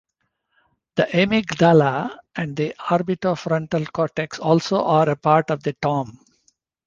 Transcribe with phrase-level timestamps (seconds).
[0.95, 6.17] The amygdala and the orbitofrontal cortex also are a part of the ToM.